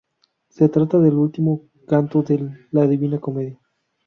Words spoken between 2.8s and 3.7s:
Divina Comedia".